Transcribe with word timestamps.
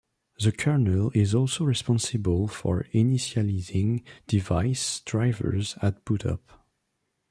The 0.39 0.51
kernel 0.51 1.11
is 1.13 1.35
also 1.35 1.63
responsible 1.63 2.47
for 2.47 2.87
initializing 2.91 4.01
device 4.25 5.01
drivers 5.01 5.77
at 5.79 6.03
bootup. 6.05 6.39